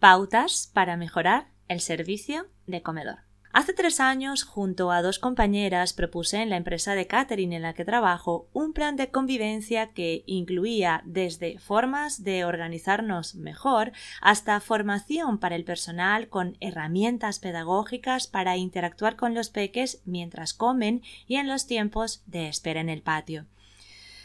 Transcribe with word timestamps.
Pautas 0.00 0.70
para 0.72 0.96
mejorar 0.96 1.48
el 1.66 1.80
servicio 1.80 2.46
de 2.66 2.82
comedor. 2.82 3.18
Hace 3.52 3.72
tres 3.72 3.98
años, 3.98 4.44
junto 4.44 4.92
a 4.92 5.02
dos 5.02 5.18
compañeras, 5.18 5.92
propuse 5.92 6.40
en 6.40 6.50
la 6.50 6.56
empresa 6.56 6.94
de 6.94 7.08
catering 7.08 7.52
en 7.52 7.62
la 7.62 7.74
que 7.74 7.84
trabajo 7.84 8.48
un 8.52 8.72
plan 8.72 8.94
de 8.94 9.10
convivencia 9.10 9.88
que 9.88 10.22
incluía 10.26 11.02
desde 11.04 11.58
formas 11.58 12.22
de 12.22 12.44
organizarnos 12.44 13.34
mejor 13.34 13.90
hasta 14.20 14.60
formación 14.60 15.38
para 15.38 15.56
el 15.56 15.64
personal 15.64 16.28
con 16.28 16.56
herramientas 16.60 17.40
pedagógicas 17.40 18.28
para 18.28 18.56
interactuar 18.56 19.16
con 19.16 19.34
los 19.34 19.50
peques 19.50 20.00
mientras 20.04 20.54
comen 20.54 21.02
y 21.26 21.36
en 21.36 21.48
los 21.48 21.66
tiempos 21.66 22.22
de 22.26 22.48
espera 22.48 22.80
en 22.80 22.90
el 22.90 23.02
patio. 23.02 23.46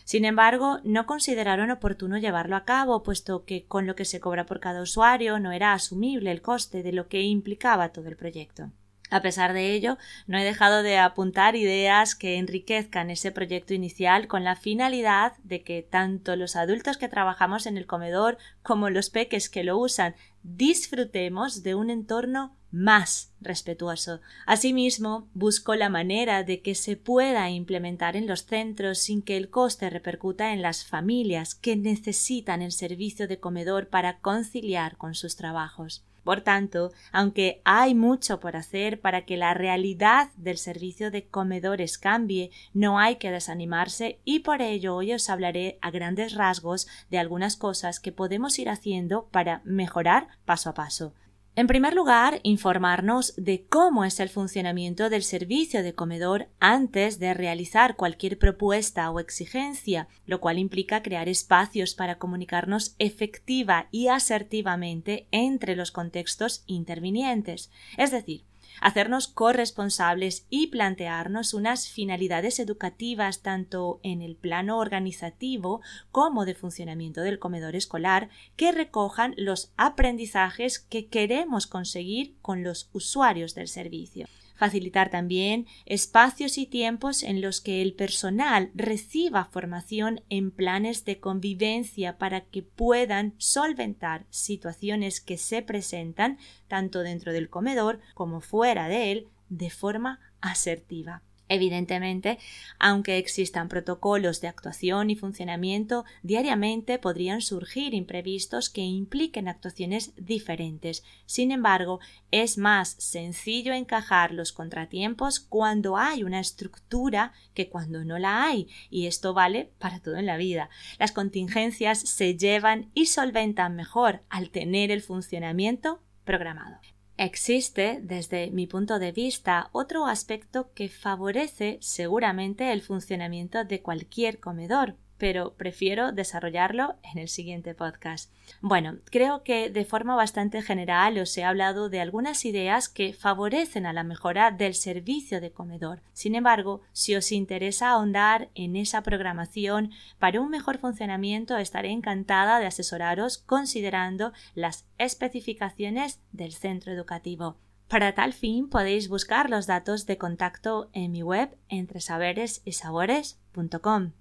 Sin 0.03 0.25
embargo, 0.25 0.79
no 0.83 1.05
consideraron 1.05 1.71
oportuno 1.71 2.17
llevarlo 2.17 2.55
a 2.55 2.65
cabo, 2.65 3.03
puesto 3.03 3.45
que 3.45 3.65
con 3.65 3.87
lo 3.87 3.95
que 3.95 4.05
se 4.05 4.19
cobra 4.19 4.45
por 4.45 4.59
cada 4.59 4.81
usuario 4.81 5.39
no 5.39 5.51
era 5.51 5.73
asumible 5.73 6.31
el 6.31 6.41
coste 6.41 6.83
de 6.83 6.91
lo 6.91 7.07
que 7.07 7.21
implicaba 7.21 7.89
todo 7.89 8.07
el 8.09 8.17
proyecto. 8.17 8.71
A 9.13 9.21
pesar 9.21 9.53
de 9.53 9.73
ello, 9.73 9.99
no 10.25 10.39
he 10.39 10.43
dejado 10.43 10.81
de 10.81 10.97
apuntar 10.97 11.55
ideas 11.55 12.15
que 12.15 12.37
enriquezcan 12.37 13.11
ese 13.11 13.31
proyecto 13.31 13.75
inicial 13.75 14.27
con 14.27 14.43
la 14.43 14.55
finalidad 14.55 15.33
de 15.43 15.61
que 15.61 15.83
tanto 15.83 16.35
los 16.35 16.55
adultos 16.55 16.97
que 16.97 17.09
trabajamos 17.09 17.67
en 17.67 17.77
el 17.77 17.85
comedor 17.85 18.39
como 18.63 18.89
los 18.89 19.11
peques 19.11 19.49
que 19.49 19.63
lo 19.63 19.77
usan 19.77 20.15
disfrutemos 20.41 21.61
de 21.61 21.75
un 21.75 21.91
entorno 21.91 22.55
más 22.73 23.31
respetuoso. 23.39 24.19
Asimismo, 24.47 25.29
busco 25.33 25.75
la 25.75 25.89
manera 25.89 26.43
de 26.43 26.61
que 26.61 26.73
se 26.73 26.97
pueda 26.97 27.49
implementar 27.51 28.17
en 28.17 28.25
los 28.27 28.45
centros 28.45 28.97
sin 28.97 29.21
que 29.21 29.37
el 29.37 29.49
coste 29.49 29.89
repercuta 29.91 30.51
en 30.53 30.63
las 30.63 30.83
familias 30.83 31.53
que 31.53 31.75
necesitan 31.75 32.63
el 32.63 32.71
servicio 32.71 33.27
de 33.27 33.39
comedor 33.39 33.87
para 33.87 34.17
conciliar 34.19 34.97
con 34.97 35.13
sus 35.13 35.35
trabajos. 35.35 36.03
Por 36.23 36.41
tanto, 36.41 36.91
aunque 37.11 37.61
hay 37.65 37.93
mucho 37.93 38.39
por 38.39 38.55
hacer 38.55 39.01
para 39.01 39.25
que 39.25 39.37
la 39.37 39.53
realidad 39.53 40.29
del 40.37 40.57
servicio 40.57 41.11
de 41.11 41.27
comedores 41.27 41.97
cambie, 41.97 42.49
no 42.73 42.97
hay 42.97 43.17
que 43.17 43.29
desanimarse 43.29 44.19
y 44.23 44.39
por 44.39 44.61
ello 44.61 44.95
hoy 44.95 45.13
os 45.13 45.29
hablaré 45.29 45.77
a 45.81 45.91
grandes 45.91 46.33
rasgos 46.33 46.87
de 47.11 47.19
algunas 47.19 47.57
cosas 47.57 47.99
que 47.99 48.13
podemos 48.13 48.57
ir 48.57 48.69
haciendo 48.69 49.27
para 49.31 49.61
mejorar 49.65 50.29
paso 50.45 50.69
a 50.69 50.73
paso. 50.73 51.13
En 51.55 51.67
primer 51.67 51.93
lugar, 51.93 52.39
informarnos 52.41 53.35
de 53.37 53.67
cómo 53.69 54.05
es 54.05 54.19
el 54.19 54.29
funcionamiento 54.29 55.11
del 55.11 55.21
servicio 55.21 55.83
de 55.83 55.93
comedor 55.93 56.47
antes 56.59 57.19
de 57.19 57.35
realizar 57.35 57.95
cualquier 57.95 58.39
propuesta 58.39 59.11
o 59.11 59.19
exigencia, 59.19 60.07
lo 60.25 60.41
cual 60.41 60.57
implica 60.57 61.03
crear 61.03 61.29
espacios 61.29 61.93
para 61.93 62.17
comunicarnos 62.17 62.95
efectiva 62.97 63.87
y 63.91 64.07
asertivamente 64.07 65.27
entre 65.29 65.75
los 65.75 65.91
contextos 65.91 66.63
intervinientes. 66.65 67.69
Es 67.97 68.09
decir, 68.09 68.45
hacernos 68.81 69.27
corresponsables 69.27 70.45
y 70.49 70.67
plantearnos 70.67 71.53
unas 71.53 71.87
finalidades 71.89 72.59
educativas 72.59 73.41
tanto 73.41 73.99
en 74.03 74.21
el 74.21 74.35
plano 74.35 74.79
organizativo 74.79 75.81
como 76.11 76.45
de 76.45 76.55
funcionamiento 76.55 77.21
del 77.21 77.39
comedor 77.39 77.75
escolar 77.75 78.29
que 78.55 78.71
recojan 78.71 79.33
los 79.37 79.71
aprendizajes 79.77 80.79
que 80.79 81.07
queremos 81.07 81.67
conseguir 81.67 82.35
con 82.41 82.63
los 82.63 82.89
usuarios 82.93 83.55
del 83.55 83.67
servicio 83.67 84.27
facilitar 84.55 85.09
también 85.09 85.67
espacios 85.85 86.57
y 86.57 86.65
tiempos 86.65 87.23
en 87.23 87.41
los 87.41 87.61
que 87.61 87.81
el 87.81 87.93
personal 87.93 88.71
reciba 88.75 89.45
formación 89.45 90.21
en 90.29 90.51
planes 90.51 91.05
de 91.05 91.19
convivencia 91.19 92.17
para 92.17 92.41
que 92.41 92.63
puedan 92.63 93.33
solventar 93.37 94.25
situaciones 94.29 95.21
que 95.21 95.37
se 95.37 95.61
presentan 95.61 96.37
tanto 96.67 96.99
dentro 96.99 97.33
del 97.33 97.49
comedor 97.49 97.99
como 98.13 98.41
fuera 98.41 98.87
de 98.87 99.11
él 99.11 99.27
de 99.49 99.69
forma 99.69 100.19
asertiva. 100.41 101.21
Evidentemente, 101.49 102.39
aunque 102.79 103.17
existan 103.17 103.67
protocolos 103.67 104.39
de 104.39 104.47
actuación 104.47 105.09
y 105.09 105.15
funcionamiento, 105.15 106.05
diariamente 106.21 106.99
podrían 106.99 107.41
surgir 107.41 107.93
imprevistos 107.93 108.69
que 108.69 108.81
impliquen 108.81 109.47
actuaciones 109.47 110.13
diferentes. 110.15 111.03
Sin 111.25 111.51
embargo, 111.51 111.99
es 112.31 112.57
más 112.57 112.95
sencillo 112.97 113.73
encajar 113.73 114.31
los 114.33 114.53
contratiempos 114.53 115.41
cuando 115.41 115.97
hay 115.97 116.23
una 116.23 116.39
estructura 116.39 117.33
que 117.53 117.69
cuando 117.69 118.05
no 118.05 118.17
la 118.17 118.45
hay, 118.45 118.69
y 118.89 119.07
esto 119.07 119.33
vale 119.33 119.71
para 119.79 119.99
todo 119.99 120.15
en 120.15 120.25
la 120.25 120.37
vida. 120.37 120.69
Las 120.97 121.11
contingencias 121.11 121.99
se 121.99 122.37
llevan 122.37 122.89
y 122.93 123.07
solventan 123.07 123.75
mejor 123.75 124.23
al 124.29 124.49
tener 124.49 124.91
el 124.91 125.01
funcionamiento 125.01 126.01
programado. 126.23 126.79
Existe, 127.17 127.99
desde 128.01 128.49
mi 128.49 128.65
punto 128.65 128.97
de 128.97 129.11
vista, 129.11 129.69
otro 129.71 130.07
aspecto 130.07 130.71
que 130.73 130.89
favorece 130.89 131.77
seguramente 131.79 132.71
el 132.71 132.81
funcionamiento 132.81 133.63
de 133.63 133.81
cualquier 133.81 134.39
comedor, 134.39 134.95
pero 135.23 135.53
prefiero 135.53 136.11
desarrollarlo 136.11 136.97
en 137.01 137.17
el 137.17 137.29
siguiente 137.29 137.73
podcast. 137.73 138.29
Bueno, 138.59 138.97
creo 139.05 139.41
que 139.43 139.69
de 139.69 139.85
forma 139.85 140.17
bastante 140.17 140.61
general 140.61 141.17
os 141.17 141.37
he 141.37 141.45
hablado 141.45 141.87
de 141.87 142.01
algunas 142.01 142.43
ideas 142.43 142.89
que 142.89 143.13
favorecen 143.13 143.85
a 143.85 143.93
la 143.93 144.03
mejora 144.03 144.51
del 144.51 144.75
servicio 144.75 145.39
de 145.39 145.53
comedor. 145.53 146.01
Sin 146.11 146.35
embargo, 146.35 146.81
si 146.91 147.15
os 147.15 147.31
interesa 147.31 147.91
ahondar 147.91 148.49
en 148.53 148.75
esa 148.75 149.01
programación 149.01 149.91
para 150.19 150.41
un 150.41 150.49
mejor 150.49 150.77
funcionamiento, 150.77 151.55
estaré 151.55 151.91
encantada 151.91 152.59
de 152.59 152.65
asesoraros 152.65 153.37
considerando 153.37 154.33
las 154.55 154.83
especificaciones 154.97 156.19
del 156.33 156.51
centro 156.51 156.91
educativo. 156.91 157.55
Para 157.87 158.13
tal 158.13 158.33
fin 158.33 158.67
podéis 158.67 159.07
buscar 159.07 159.49
los 159.49 159.67
datos 159.67 160.05
de 160.05 160.17
contacto 160.17 160.89
en 160.91 161.13
mi 161.13 161.23
web 161.23 161.55
entresaberesysabores.com. 161.69 164.11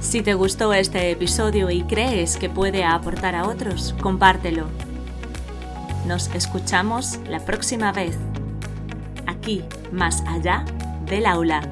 Si 0.00 0.22
te 0.22 0.34
gustó 0.34 0.72
este 0.72 1.10
episodio 1.10 1.70
y 1.70 1.82
crees 1.82 2.36
que 2.36 2.48
puede 2.48 2.84
aportar 2.84 3.34
a 3.34 3.48
otros, 3.48 3.94
compártelo. 4.00 4.66
Nos 6.06 6.28
escuchamos 6.34 7.18
la 7.28 7.40
próxima 7.40 7.92
vez, 7.92 8.16
aquí, 9.26 9.64
más 9.92 10.22
allá 10.26 10.64
del 11.06 11.26
aula. 11.26 11.62